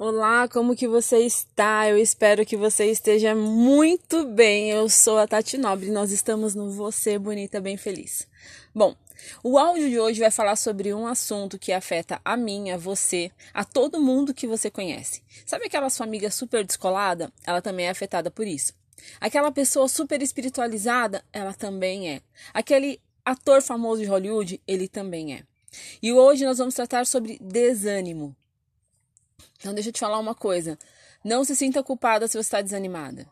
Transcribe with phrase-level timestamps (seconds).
[0.00, 1.88] Olá, como que você está?
[1.88, 4.70] Eu espero que você esteja muito bem.
[4.70, 8.24] Eu sou a Tati Nobre nós estamos no Você Bonita Bem Feliz.
[8.72, 8.94] Bom,
[9.42, 13.32] o áudio de hoje vai falar sobre um assunto que afeta a mim, a você,
[13.52, 15.20] a todo mundo que você conhece.
[15.44, 17.32] Sabe aquela sua amiga super descolada?
[17.44, 18.74] Ela também é afetada por isso.
[19.20, 21.24] Aquela pessoa super espiritualizada?
[21.32, 22.22] Ela também é.
[22.54, 24.62] Aquele ator famoso de Hollywood?
[24.64, 25.42] Ele também é.
[26.00, 28.36] E hoje nós vamos tratar sobre desânimo.
[29.58, 30.78] Então, deixa eu te falar uma coisa.
[31.24, 33.26] Não se sinta culpada se você está desanimada.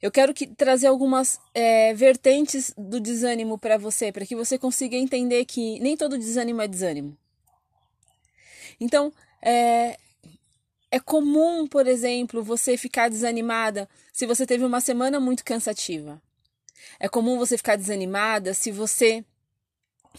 [0.00, 4.96] Eu quero que, trazer algumas é, vertentes do desânimo para você, para que você consiga
[4.96, 7.16] entender que nem todo desânimo é desânimo.
[8.80, 9.12] Então,
[9.42, 9.98] é,
[10.90, 16.22] é comum, por exemplo, você ficar desanimada se você teve uma semana muito cansativa.
[17.00, 19.24] É comum você ficar desanimada se você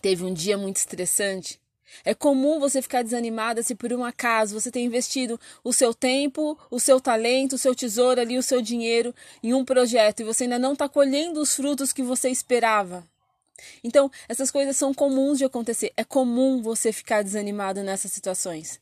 [0.02, 1.60] teve um dia muito estressante.
[2.04, 6.58] É comum você ficar desanimada se por um acaso você tem investido o seu tempo,
[6.70, 10.44] o seu talento, o seu tesouro ali, o seu dinheiro em um projeto e você
[10.44, 13.04] ainda não está colhendo os frutos que você esperava.
[13.84, 15.92] Então, essas coisas são comuns de acontecer.
[15.98, 18.80] É comum você ficar desanimado nessas situações.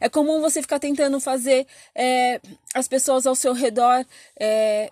[0.00, 2.40] É comum você ficar tentando fazer é,
[2.74, 4.04] as pessoas ao seu redor
[4.38, 4.90] é,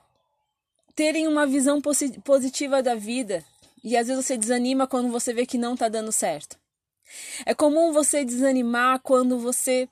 [0.94, 1.80] terem uma visão
[2.24, 3.44] positiva da vida.
[3.84, 6.58] E às vezes você desanima quando você vê que não está dando certo.
[7.46, 9.88] É comum você desanimar quando você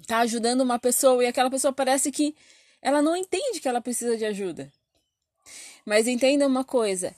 [0.00, 2.34] está ajudando uma pessoa e aquela pessoa parece que
[2.80, 4.70] ela não entende que ela precisa de ajuda.
[5.84, 7.14] Mas entenda uma coisa: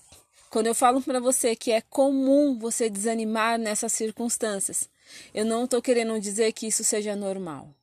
[0.50, 4.88] quando eu falo para você que é comum você desanimar nessas circunstâncias,
[5.34, 7.74] eu não estou querendo dizer que isso seja normal.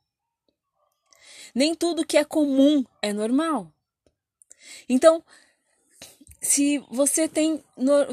[1.54, 3.72] Nem tudo que é comum é normal.
[4.90, 5.24] Então,
[6.42, 7.64] se você tem,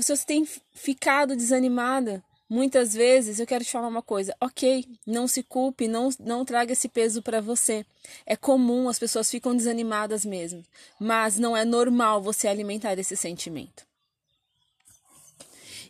[0.03, 5.29] se você tem ficado desanimada, Muitas vezes eu quero te falar uma coisa, ok, não
[5.29, 7.87] se culpe, não, não traga esse peso para você.
[8.27, 10.65] É comum, as pessoas ficam desanimadas mesmo,
[10.99, 13.87] mas não é normal você alimentar esse sentimento.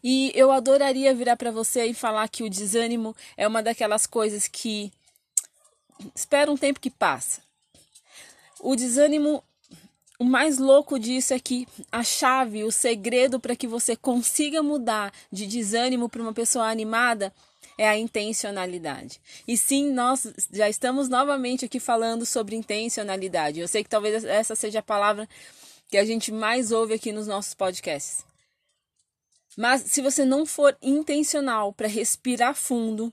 [0.04, 4.46] E eu adoraria virar para você e falar que o desânimo é uma daquelas coisas
[4.46, 4.92] que
[6.14, 7.40] espera um tempo que passa.
[8.60, 9.42] O desânimo
[10.20, 15.10] o mais louco disso é que a chave, o segredo para que você consiga mudar
[15.32, 17.32] de desânimo para uma pessoa animada
[17.78, 19.18] é a intencionalidade.
[19.48, 23.60] E sim, nós já estamos novamente aqui falando sobre intencionalidade.
[23.60, 25.26] Eu sei que talvez essa seja a palavra
[25.88, 28.22] que a gente mais ouve aqui nos nossos podcasts.
[29.56, 33.10] Mas se você não for intencional para respirar fundo,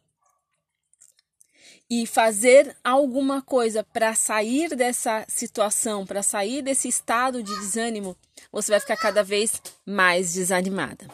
[1.90, 8.16] e fazer alguma coisa para sair dessa situação, para sair desse estado de desânimo,
[8.52, 11.08] você vai ficar cada vez mais desanimada.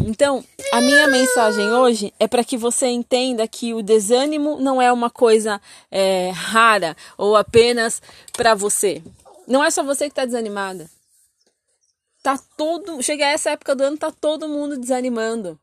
[0.00, 4.90] Então, a minha mensagem hoje é para que você entenda que o desânimo não é
[4.92, 5.60] uma coisa
[5.90, 9.02] é, rara ou apenas para você.
[9.46, 10.90] Não é só você que está desanimada.
[12.22, 15.58] Tá todo, chega essa época do ano, tá todo mundo desanimando.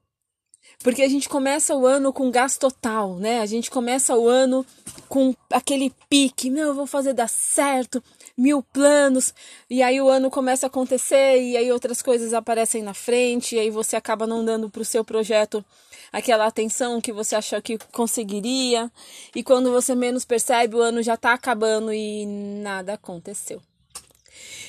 [0.84, 3.40] Porque a gente começa o ano com gás total, né?
[3.40, 4.66] A gente começa o ano
[5.08, 8.04] com aquele pique, meu, eu vou fazer dar certo,
[8.38, 9.34] mil planos,
[9.70, 13.60] e aí o ano começa a acontecer e aí outras coisas aparecem na frente, e
[13.60, 15.64] aí você acaba não dando para o seu projeto
[16.12, 18.90] aquela atenção que você achou que conseguiria,
[19.36, 23.62] e quando você menos percebe, o ano já está acabando e nada aconteceu.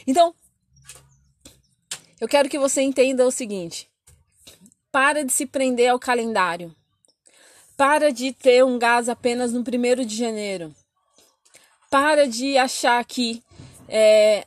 [0.06, 0.34] Então,
[2.20, 3.88] eu quero que você entenda o seguinte:
[4.92, 6.72] para de se prender ao calendário.
[7.76, 10.72] Para de ter um gás apenas no primeiro de janeiro.
[11.90, 13.42] Para de achar que
[13.88, 14.46] é,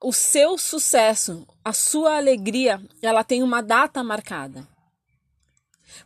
[0.00, 4.66] o seu sucesso, a sua alegria, ela tem uma data marcada.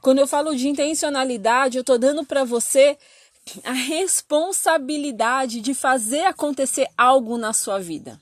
[0.02, 2.98] Quando eu falo de intencionalidade, eu estou dando para você
[3.64, 8.20] a responsabilidade de fazer acontecer algo na sua vida.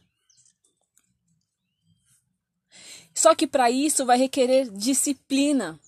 [3.15, 5.79] Só que para isso vai requerer disciplina.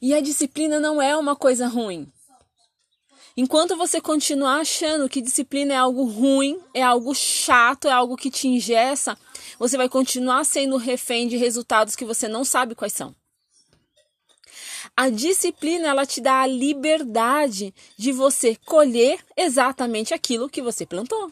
[0.00, 2.10] E a disciplina não é uma coisa ruim.
[3.36, 8.30] Enquanto você continuar achando que disciplina é algo ruim, é algo chato, é algo que
[8.30, 9.18] te ingessa,
[9.58, 13.14] você vai continuar sendo refém de resultados que você não sabe quais são.
[14.96, 21.30] A disciplina ela te dá a liberdade de você colher exatamente aquilo que você plantou.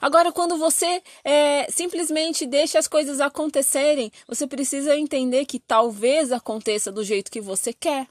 [0.00, 6.92] Agora, quando você é, simplesmente deixa as coisas acontecerem, você precisa entender que talvez aconteça
[6.92, 8.08] do jeito que você quer.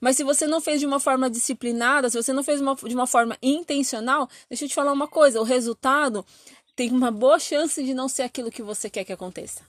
[0.00, 2.94] Mas se você não fez de uma forma disciplinada, se você não fez uma, de
[2.94, 6.24] uma forma intencional, deixa eu te falar uma coisa: o resultado
[6.76, 9.62] tem uma boa chance de não ser aquilo que você quer que aconteça.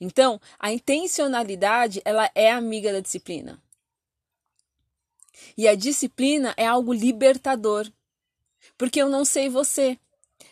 [0.00, 3.60] Então, a intencionalidade, ela é amiga da disciplina.
[5.56, 7.90] E a disciplina é algo libertador.
[8.76, 9.98] Porque eu não sei você,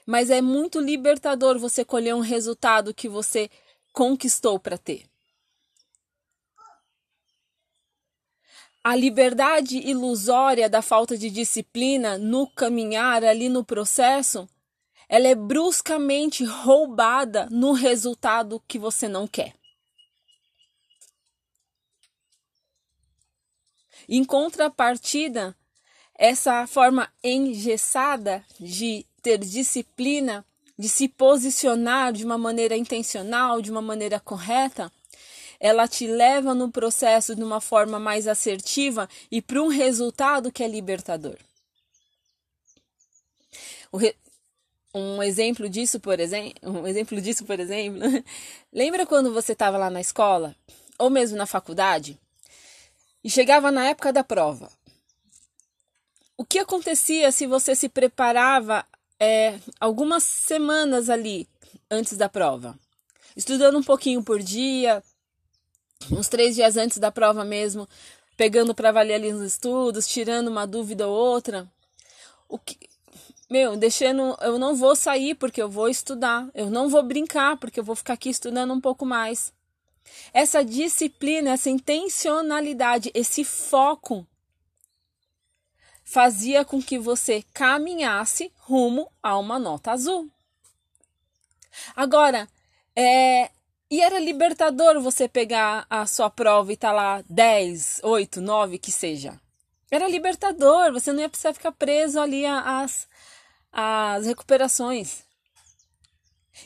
[0.06, 3.50] mas é muito libertador você colher um resultado que você
[3.92, 5.04] conquistou para ter.
[8.84, 14.48] A liberdade ilusória da falta de disciplina no caminhar ali no processo,
[15.08, 19.54] ela é bruscamente roubada no resultado que você não quer.
[24.08, 25.56] Em contrapartida,
[26.18, 30.44] essa forma engessada de ter disciplina,
[30.78, 34.90] de se posicionar de uma maneira intencional, de uma maneira correta,
[35.58, 40.62] ela te leva no processo de uma forma mais assertiva e para um resultado que
[40.62, 41.36] é libertador.
[43.94, 44.14] Re...
[44.94, 48.00] Um exemplo disso, por exemplo, um exemplo disso, por exemplo,
[48.72, 50.56] lembra quando você estava lá na escola
[50.98, 52.18] ou mesmo na faculdade
[53.22, 54.70] e chegava na época da prova?
[56.38, 58.84] O que acontecia se você se preparava
[59.18, 61.48] é, algumas semanas ali
[61.90, 62.78] antes da prova?
[63.34, 65.02] Estudando um pouquinho por dia,
[66.12, 67.88] uns três dias antes da prova mesmo,
[68.36, 71.66] pegando para valer ali nos estudos, tirando uma dúvida ou outra.
[72.46, 72.78] O que,
[73.48, 77.80] meu, deixando, eu não vou sair porque eu vou estudar, eu não vou brincar porque
[77.80, 79.54] eu vou ficar aqui estudando um pouco mais.
[80.34, 84.26] Essa disciplina, essa intencionalidade, esse foco
[86.06, 90.30] fazia com que você caminhasse rumo a uma nota azul.
[91.94, 92.48] Agora,
[92.94, 93.50] é,
[93.90, 98.92] e era libertador você pegar a sua prova e tá lá 10, 8, 9, que
[98.92, 99.38] seja.
[99.90, 103.08] Era libertador, você não ia precisar ficar preso ali às,
[103.72, 105.25] às recuperações.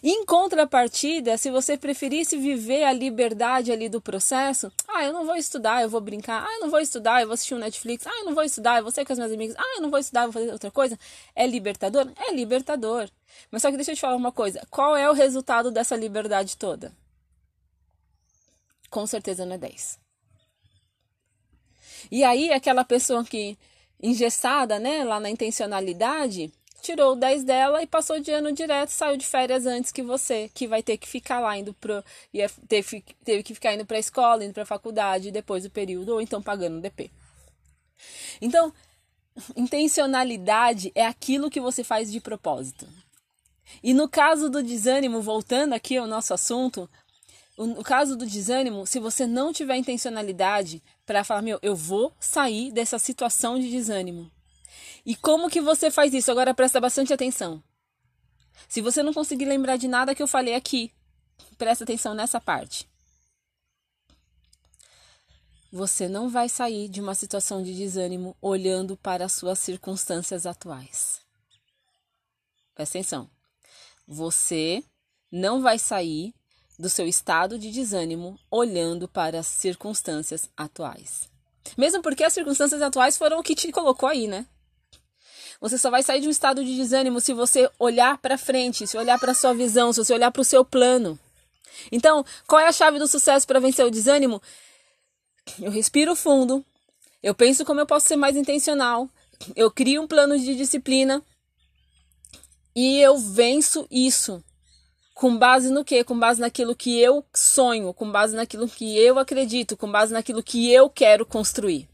[0.02, 5.37] Em contrapartida, se você preferisse viver a liberdade ali do processo, ah, eu não vou
[5.37, 8.19] estudar, eu vou brincar, ah, eu não vou estudar, eu vou assistir um Netflix, ah,
[8.20, 9.98] eu não vou estudar, eu vou sair com as minhas amigas, ah, eu não vou
[9.98, 10.98] estudar, eu vou fazer outra coisa,
[11.34, 12.10] é libertador?
[12.16, 13.10] É libertador.
[13.50, 16.56] Mas só que deixa eu te falar uma coisa, qual é o resultado dessa liberdade
[16.56, 16.93] toda?
[18.90, 19.98] com certeza não é 10.
[22.10, 23.56] E aí, aquela pessoa que,
[24.02, 29.17] engessada, né, lá na intencionalidade, tirou o 10 dela e passou de ano direto, saiu
[29.17, 32.03] de férias antes que você, que vai ter que ficar lá indo pro.
[32.32, 32.85] Ia ter,
[33.25, 36.81] teve que ficar indo para escola, indo para faculdade depois do período, ou então pagando
[36.81, 37.11] DP.
[38.41, 38.73] Então,
[39.56, 42.88] intencionalidade é aquilo que você faz de propósito.
[43.82, 46.88] E no caso do desânimo, voltando aqui ao nosso assunto,
[47.56, 52.73] no caso do desânimo, se você não tiver intencionalidade para falar, meu, eu vou sair
[52.73, 54.31] dessa situação de desânimo.
[55.05, 56.31] E como que você faz isso?
[56.31, 57.62] Agora presta bastante atenção.
[58.69, 60.93] Se você não conseguir lembrar de nada que eu falei aqui,
[61.56, 62.88] presta atenção nessa parte.
[65.72, 71.20] Você não vai sair de uma situação de desânimo olhando para as suas circunstâncias atuais.
[72.75, 73.31] Presta atenção.
[74.06, 74.82] Você
[75.31, 76.34] não vai sair
[76.76, 81.28] do seu estado de desânimo olhando para as circunstâncias atuais.
[81.76, 84.46] Mesmo porque as circunstâncias atuais foram o que te colocou aí, né?
[85.60, 88.96] Você só vai sair de um estado de desânimo se você olhar para frente, se
[88.96, 91.18] olhar para sua visão, se você olhar para o seu plano.
[91.92, 94.40] Então, qual é a chave do sucesso para vencer o desânimo?
[95.60, 96.64] Eu respiro fundo,
[97.22, 99.08] eu penso como eu posso ser mais intencional,
[99.55, 101.22] eu crio um plano de disciplina
[102.74, 104.43] e eu venço isso
[105.20, 106.02] com base no quê?
[106.02, 110.43] Com base naquilo que eu sonho, com base naquilo que eu acredito, com base naquilo
[110.43, 111.90] que eu quero construir.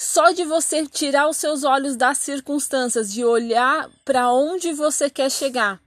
[0.00, 5.28] Só de você tirar os seus olhos das circunstâncias, de olhar para onde você quer
[5.28, 5.82] chegar,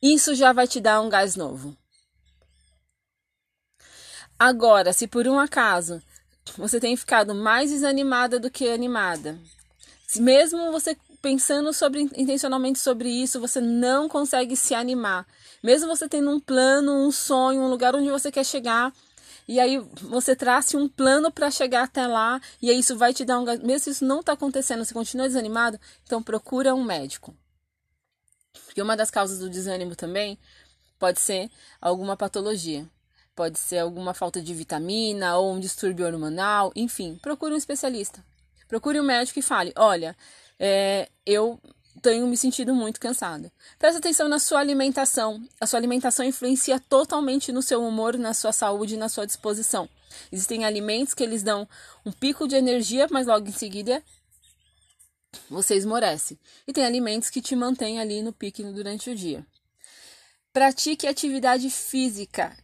[0.00, 1.76] isso já vai te dar um gás novo.
[4.38, 6.02] Agora, se por um acaso
[6.56, 9.38] você tem ficado mais desanimada do que animada,
[10.16, 15.26] mesmo você pensando sobre intencionalmente sobre isso, você não consegue se animar.
[15.62, 18.92] Mesmo você tendo um plano, um sonho, um lugar onde você quer chegar,
[19.46, 23.24] e aí você trace um plano para chegar até lá, e aí isso vai te
[23.24, 27.34] dar um mesmo se isso não está acontecendo, você continua desanimado, então procura um médico.
[28.64, 30.38] Porque uma das causas do desânimo também
[30.98, 32.88] pode ser alguma patologia.
[33.34, 38.24] Pode ser alguma falta de vitamina ou um distúrbio hormonal, enfim, procure um especialista.
[38.68, 40.16] Procure um médico e fale: olha,
[40.58, 41.60] é, eu
[42.00, 43.52] tenho me sentido muito cansada.
[43.78, 45.42] Presta atenção na sua alimentação.
[45.60, 49.88] A sua alimentação influencia totalmente no seu humor, na sua saúde e na sua disposição.
[50.30, 51.68] Existem alimentos que eles dão
[52.04, 54.02] um pico de energia, mas logo em seguida
[55.48, 56.38] você esmorece.
[56.66, 59.46] E tem alimentos que te mantêm ali no pique durante o dia.
[60.52, 62.56] Pratique atividade física.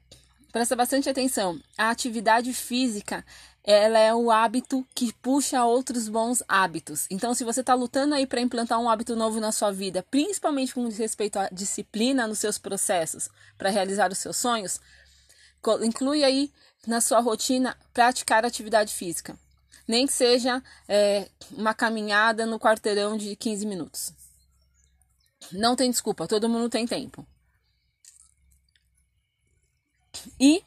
[0.53, 1.61] presta bastante atenção.
[1.77, 3.25] A atividade física,
[3.63, 7.07] ela é o hábito que puxa outros bons hábitos.
[7.11, 10.75] Então, se você está lutando aí para implantar um hábito novo na sua vida, principalmente
[10.75, 14.81] com respeito à disciplina nos seus processos para realizar os seus sonhos,
[15.83, 16.51] inclui aí
[16.87, 19.37] na sua rotina praticar atividade física.
[19.87, 24.13] Nem que seja é, uma caminhada no quarteirão de 15 minutos.
[25.53, 27.27] Não tem desculpa, todo mundo tem tempo.
[30.39, 30.63] E,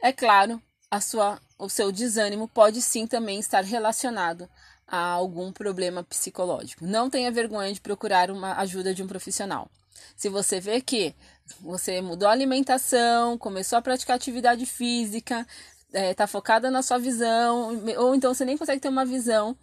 [0.00, 4.48] é claro, a sua, o seu desânimo pode sim também estar relacionado
[4.86, 6.84] a algum problema psicológico.
[6.84, 9.70] Não tenha vergonha de procurar uma ajuda de um profissional.
[10.16, 11.14] Se você vê que
[11.60, 15.46] você mudou a alimentação, começou a praticar atividade física,
[15.86, 19.56] está é, tá focada na sua visão, ou então você nem consegue ter uma visão,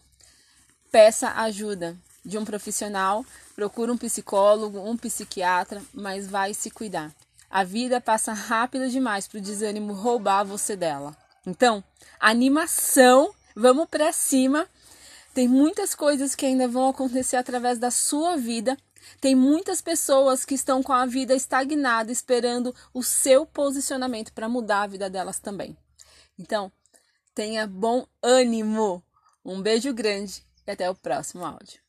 [0.90, 3.26] peça ajuda de um profissional,
[3.56, 7.12] procure um psicólogo, um psiquiatra, mas vai se cuidar.
[7.50, 11.16] A vida passa rápida demais para o desânimo roubar você dela.
[11.46, 11.84] Então,
[12.20, 14.68] animação, vamos para cima.
[15.34, 18.78] Tem muitas coisas que ainda vão acontecer através da sua vida.
[19.22, 24.84] Tem muitas pessoas que estão com a vida estagnada, esperando o seu posicionamento para mudar
[24.84, 25.78] a vida delas também.
[26.38, 26.72] Então,
[27.34, 29.04] tenha bom ânimo.
[29.44, 31.80] Um beijo grande e até o próximo áudio.